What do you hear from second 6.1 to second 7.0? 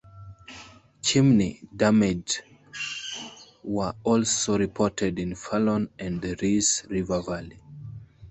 the Reese